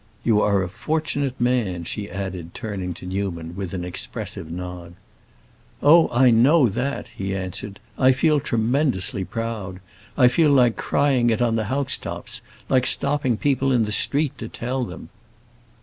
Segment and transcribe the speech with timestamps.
[0.23, 4.95] You are a fortunate man," she added, turning to Newman, with an expressive nod.
[5.83, 7.79] "Oh, I know that!" he answered.
[7.99, 9.79] "I feel tremendously proud.
[10.17, 14.83] I feel like crying it on the housetops,—like stopping people in the street to tell
[14.85, 15.09] them."